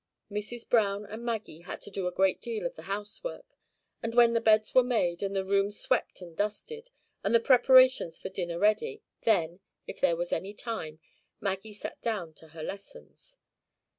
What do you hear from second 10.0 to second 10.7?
there was any